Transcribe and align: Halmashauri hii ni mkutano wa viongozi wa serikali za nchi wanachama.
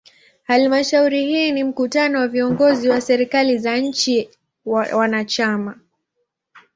Halmashauri 0.43 1.25
hii 1.25 1.51
ni 1.51 1.63
mkutano 1.63 2.19
wa 2.19 2.27
viongozi 2.27 2.89
wa 2.89 3.01
serikali 3.01 3.57
za 3.57 3.77
nchi 3.77 4.29
wanachama. 4.93 5.79